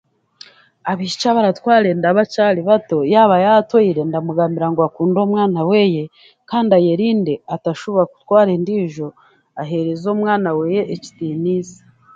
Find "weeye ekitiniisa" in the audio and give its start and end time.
10.57-11.81